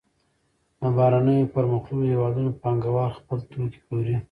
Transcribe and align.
د 0.81 0.83
بهرنیو 0.97 1.51
پرمختللو 1.55 2.09
هېوادونو 2.13 2.51
پانګوال 2.61 3.11
خپل 3.19 3.37
توکي 3.51 3.79
پلوري 3.85 4.15